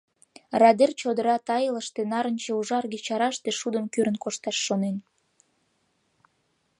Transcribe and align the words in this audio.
Радер 0.61 0.91
чодыра 0.99 1.35
тайылыште 1.47 2.01
нарынче-ужарге 2.11 2.99
чараште 3.05 3.49
шудым 3.59 3.85
кӱрын 3.93 4.17
кошташ 4.23 4.57
шонен. 4.65 4.97